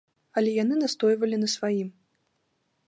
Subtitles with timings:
[0.39, 1.89] Але яны настойвалі на сваім.